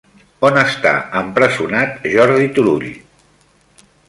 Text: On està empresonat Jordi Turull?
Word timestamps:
On 0.47 0.55
està 0.61 0.93
empresonat 1.21 2.09
Jordi 2.17 2.49
Turull? 2.57 2.89